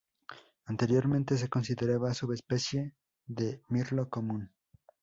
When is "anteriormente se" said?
0.65-1.47